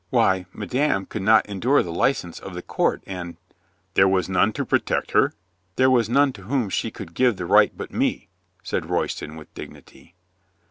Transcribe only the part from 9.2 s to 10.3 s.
with dignity.